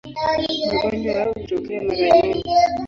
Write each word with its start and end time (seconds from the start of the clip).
Magonjwa 0.73 1.13
hayo 1.17 1.33
hutokea 1.33 1.81
mara 1.83 2.09
nyingi. 2.21 2.53